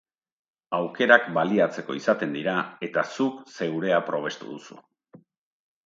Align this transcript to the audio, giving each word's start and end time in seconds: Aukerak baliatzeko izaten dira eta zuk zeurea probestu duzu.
Aukerak 0.77 1.27
baliatzeko 1.35 1.99
izaten 1.99 2.35
dira 2.39 2.57
eta 2.91 3.07
zuk 3.17 3.39
zeurea 3.61 4.05
probestu 4.13 4.53
duzu. 4.57 4.85